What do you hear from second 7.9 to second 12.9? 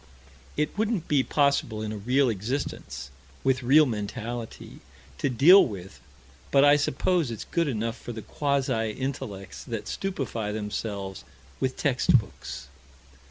for the quasi intellects that stupefy themselves with text books.